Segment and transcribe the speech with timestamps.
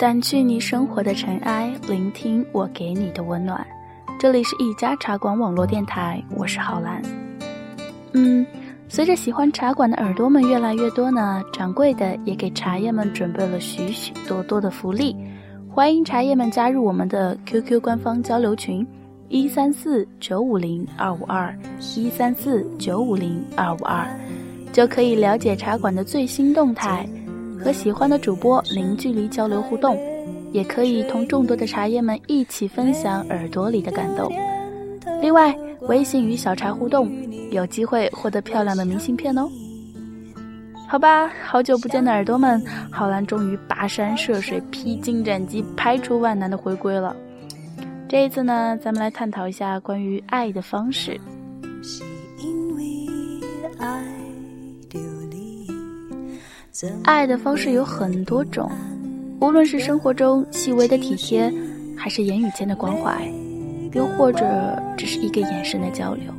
[0.00, 3.66] 掸去你生活的尘埃，聆听我给你的温暖。
[4.18, 7.02] 这里是一家茶馆网络电台，我是浩兰。
[8.12, 8.46] 嗯，
[8.88, 15.14] 随着喜欢茶馆的耳朵们越来越多呢，掌柜的也给茶叶们准备了许许多多的福利，
[15.68, 18.86] 欢迎茶叶们加入我们的 QQ 官方交流群：
[19.28, 21.54] 一三四九五零二五二
[21.94, 24.08] 一三四九五零二五二，
[24.72, 27.06] 就可以了解茶馆的最新动态。
[27.62, 29.98] 和喜欢的主播零距离交流互动，
[30.52, 34.32] 也可以同众多的茶叶们一起分享耳朵里的感动。
[35.20, 37.10] 另外，微信与小茶互动，
[37.50, 39.48] 有机会获得漂亮的明信片哦。
[40.88, 47.14] 好吧，好久不见的耳朵们，浩兰终于跋山涉水、披荆斩棘、排除万难的回归了。
[48.08, 51.20] 这一次呢，咱们来探讨一下关于爱的方式。
[57.04, 58.70] 爱的方式有很多种，
[59.40, 61.52] 无论是生活中细微的体贴，
[61.96, 63.30] 还是言语间的关怀，
[63.92, 66.32] 又或者只是一个眼神的交流，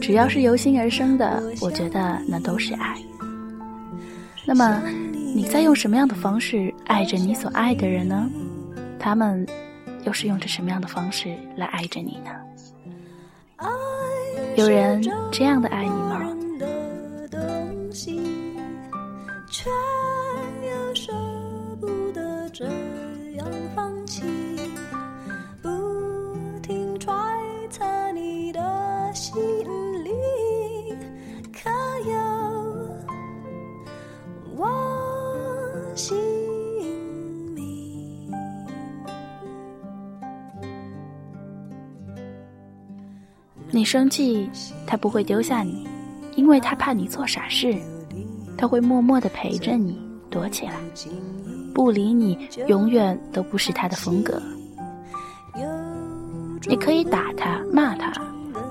[0.00, 2.96] 只要是由心而生的，我觉得那都是爱。
[4.44, 4.82] 那么，
[5.34, 8.30] 你在用什么样的方式爱着你所爱的人呢？
[8.98, 9.46] 他们
[10.04, 12.30] 又是用着什么样的方式来爱着你呢？
[14.56, 15.90] 有人这样的爱你
[43.76, 44.48] 你生气，
[44.86, 45.86] 他不会丢下你，
[46.34, 47.76] 因为他怕你做傻事。
[48.56, 50.00] 他会默默地陪着你，
[50.30, 50.72] 躲起来，
[51.74, 52.38] 不理你，
[52.68, 54.40] 永远都不是他的风格。
[56.66, 58.10] 你可以打他、骂他，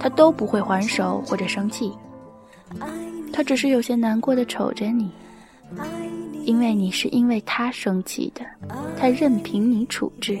[0.00, 1.92] 他都不会还手或者生气。
[3.32, 5.12] 他只是有些难过的瞅着你，
[6.44, 8.44] 因为你是因为他生气的，
[8.98, 10.36] 他任凭你处置，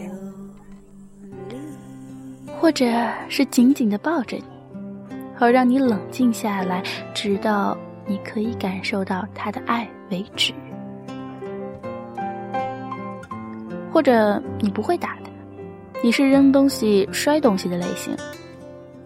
[2.60, 2.86] 或者
[3.28, 4.44] 是紧紧地抱着你，
[5.36, 6.82] 好让你冷静下来，
[7.14, 7.76] 直到。
[8.10, 10.54] 你可以感受到他的爱为止，
[13.92, 15.30] 或者你不会打的，
[16.02, 18.16] 你是扔东西、摔东西的类型，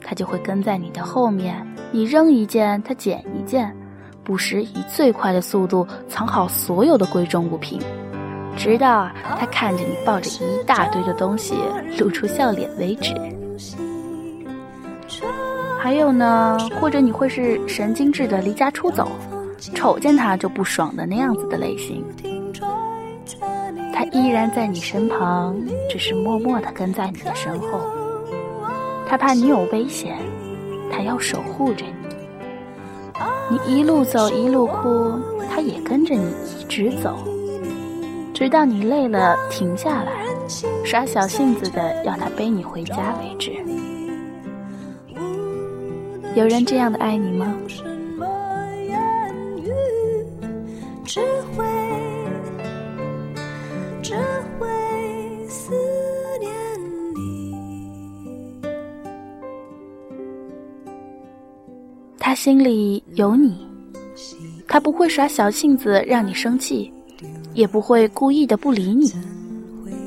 [0.05, 3.77] 他就会跟在你的后面，你扔一件，他捡一件，
[4.23, 7.81] 不时以最快的速度藏好所有的贵重物品，
[8.57, 11.57] 直到他看着你抱着一大堆的东西
[11.99, 13.13] 露出笑脸为止。
[15.79, 19.09] 还有呢，或者你会是神经质的离家出走，
[19.75, 22.05] 瞅见他就不爽的那样子的类型。
[23.93, 25.57] 他依然在你身旁，
[25.91, 27.81] 只是默默的跟在你的身后。
[29.07, 30.17] 他怕你有危险，
[30.91, 31.93] 他要守护着你。
[33.51, 35.21] 你一路走一路哭，
[35.51, 37.15] 他也跟着你一直走，
[38.33, 40.22] 直到你累了停下来，
[40.85, 43.53] 耍小性子的要他背你回家为止。
[46.35, 47.55] 有人这样的爱你吗？
[62.19, 63.67] 他心里有你，
[64.67, 66.91] 他不会耍小性子让你生气，
[67.53, 69.13] 也不会故意的不理你。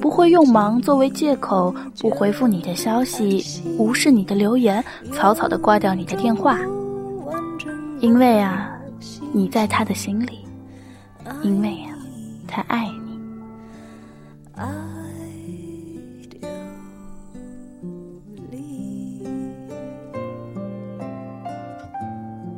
[0.06, 3.44] 不会用忙作为借口不回复你的消息，
[3.76, 6.60] 无视你的留言，草草的挂掉你的电话。
[8.02, 8.70] 因为啊，
[9.34, 10.46] 你在他的心里，
[11.42, 11.98] 因为啊，
[12.48, 13.20] 他爱你。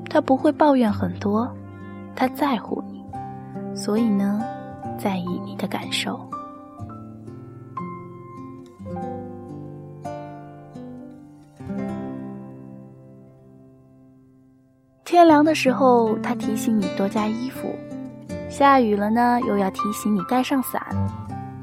[0.09, 1.49] 他不会抱怨很多，
[2.13, 3.01] 他在乎你，
[3.73, 4.43] 所以呢，
[4.99, 6.19] 在意你的感受。
[15.07, 17.69] 天凉的时候，他提醒你多加衣服；
[18.49, 20.81] 下雨了呢，又要提醒你带上伞；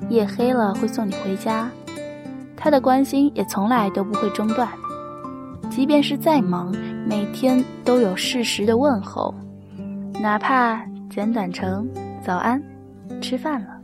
[0.08, 1.68] 夜黑了会送你回家。
[2.56, 4.66] 他的关心也从来都不会中断，
[5.68, 6.74] 即便是再忙，
[7.06, 9.34] 每天都有适时的问候，
[10.22, 11.86] 哪怕简短成
[12.24, 12.58] 早安、
[13.20, 13.78] 吃饭了、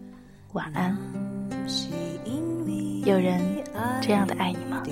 [0.55, 0.97] 晚安。
[3.05, 3.39] 有人
[4.01, 4.83] 这样的爱你吗？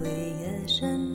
[0.00, 1.05] 每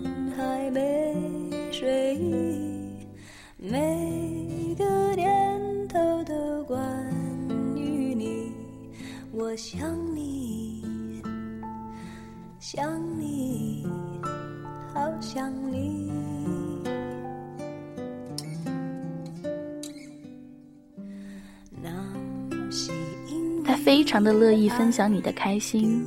[23.72, 26.06] 他非常的乐意分享你的开心，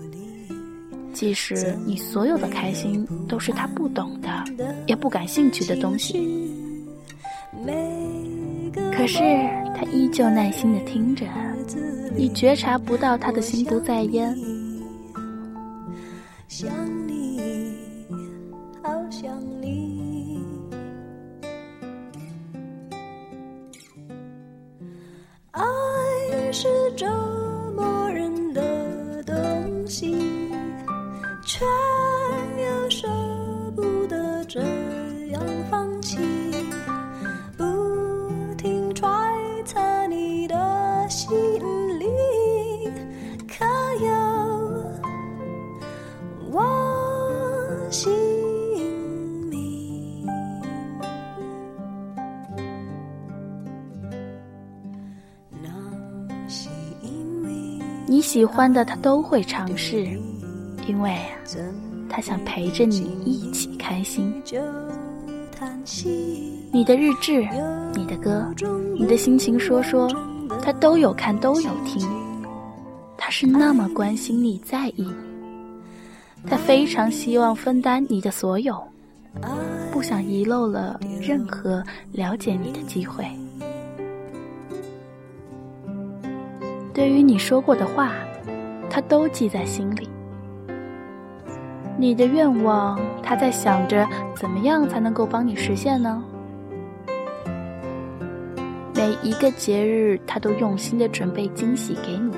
[1.14, 4.28] 即使你所有的开心都是他不懂的，
[4.86, 6.52] 也不感兴趣的东西。
[8.94, 9.20] 可是
[9.74, 11.24] 他依旧耐心的听着，
[12.14, 14.36] 你觉察不到他的心不在焉。
[25.52, 27.08] 爱是种
[58.06, 60.06] 你喜欢的他都会尝试，
[60.86, 61.16] 因为
[62.08, 64.32] 他想陪着你一起开心。
[66.70, 67.46] 你的日志、
[67.94, 68.52] 你的歌、
[68.98, 70.08] 你的心情说说，
[70.62, 72.06] 他都有看都有听。
[73.16, 75.14] 他是那么关心你在意你，
[76.46, 78.82] 他非常希望分担你的所有，
[79.90, 83.24] 不想遗漏了任何了解你的机会。
[86.94, 88.12] 对于你说过的话，
[88.88, 90.08] 他都记在心里。
[91.98, 94.06] 你的愿望，他在想着
[94.36, 96.22] 怎么样才能够帮你实现呢？
[98.94, 102.32] 每一个节日，他都用心的准备惊喜给你，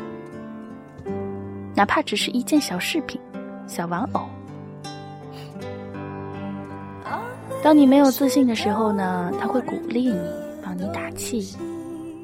[1.74, 3.20] 哪怕只是一件小饰品、
[3.66, 4.22] 小玩偶。
[7.62, 10.18] 当你没有自信的时候呢，他会鼓励你，
[10.64, 11.54] 帮你打气，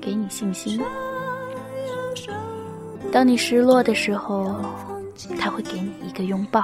[0.00, 0.80] 给你信心。
[3.12, 4.56] 当你失落的时候，
[5.38, 6.62] 他会给你一个拥抱；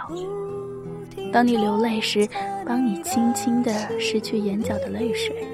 [1.31, 2.27] 当你流泪时，
[2.65, 5.47] 帮你轻轻的拭去眼角的泪水。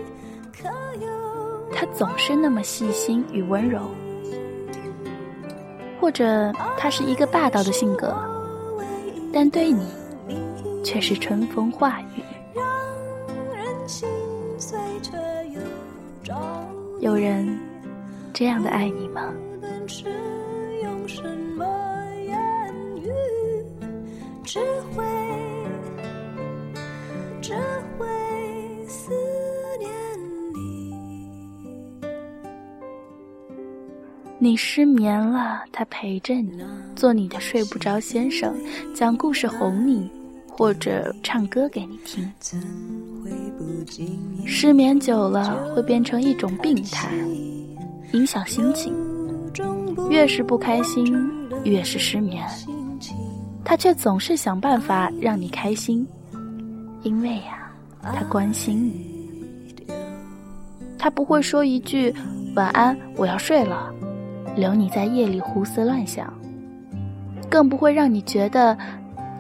[1.73, 3.81] 他总是那么细心与温柔，
[6.01, 8.17] 或者他是一个霸道的性格，
[9.33, 9.85] 但对你
[10.85, 12.23] 却是春风化雨。
[17.01, 17.59] 有人
[18.33, 19.35] 这样的爱你吗？
[24.45, 24.61] 只
[24.95, 25.03] 会
[27.41, 27.55] 只
[27.99, 28.07] 会
[28.87, 29.11] 思
[29.79, 29.91] 念
[30.55, 30.95] 你。
[34.39, 36.63] 你失眠了，他陪着你，
[36.95, 38.55] 做你的睡不着先生，
[38.95, 40.11] 讲故事哄你，
[40.49, 42.31] 或者唱歌给你听。
[44.47, 47.11] 失眠久了会变成一种病态，
[48.13, 48.95] 影响心情，
[50.15, 51.13] 越是不开心，
[51.65, 52.47] 越是失眠。
[53.65, 56.07] 他却总是想办法让你开心，
[57.03, 57.69] 因为呀，
[58.01, 59.85] 他关心你。
[60.97, 62.15] 他不会说一句
[62.55, 63.93] “晚安，我要睡了”，
[64.55, 66.33] 留你在夜里胡思乱想，
[67.51, 68.79] 更不会让你觉得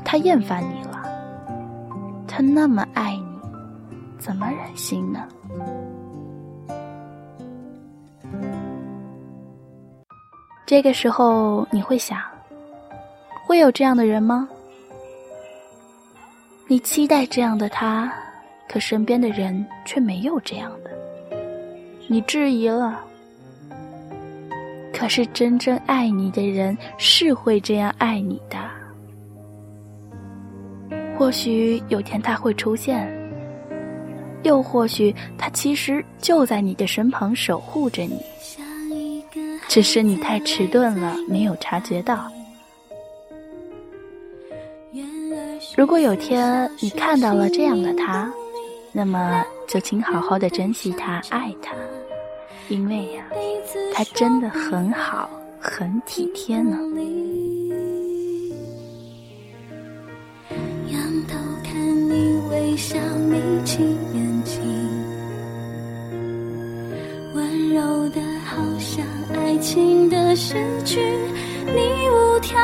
[0.04, 1.04] 他厌烦你了。
[2.26, 3.38] 他那么爱你，
[4.18, 5.20] 怎么忍心呢？
[10.66, 12.18] 这个时候，你会想。
[13.46, 14.48] 会有这样的人吗？
[16.66, 18.10] 你期待这样的他，
[18.66, 20.90] 可身边的人却没有这样的。
[22.08, 23.04] 你质疑了，
[24.94, 28.56] 可是真正爱你的人是会这样爱你的。
[31.18, 33.06] 或许有天他会出现，
[34.42, 38.18] 又或许他其实就在你的身旁守护着你，
[39.74, 42.30] 只是你太迟钝了，没有察觉到。
[45.76, 48.32] 如果有天你看到了这样的他，
[48.92, 51.74] 那么就请好好的珍惜他，爱他，
[52.68, 53.24] 因为呀，
[53.92, 55.28] 他真的很好，
[55.58, 56.78] 很体贴呢。
[60.92, 61.74] 仰头看
[62.08, 62.96] 你微笑，
[63.28, 63.82] 眯起
[64.14, 64.62] 眼睛，
[68.14, 69.04] 的好像
[69.34, 70.54] 爱情的诗
[70.84, 71.00] 句，
[71.66, 72.56] 你无条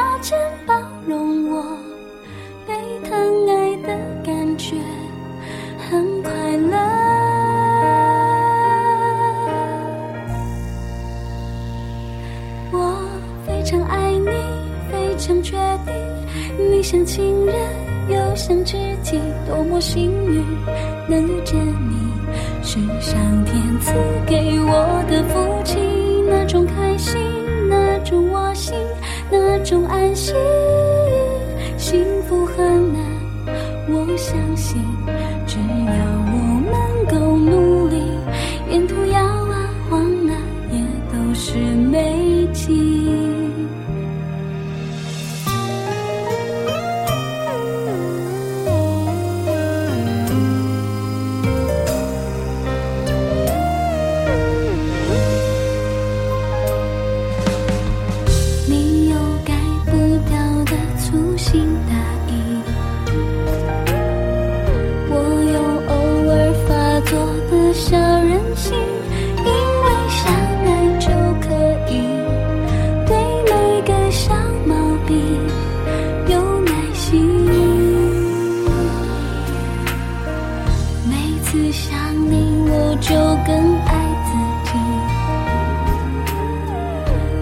[81.73, 83.15] 想你我就
[83.47, 83.53] 更
[83.87, 83.89] 爱
[84.27, 84.31] 自
[84.67, 84.71] 己。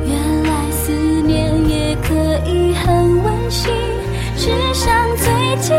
[0.06, 0.12] 原
[0.44, 1.36] 来思念
[1.68, 2.08] 也可
[2.48, 3.72] 以很温馨
[4.36, 5.26] 只想最
[5.60, 5.74] 近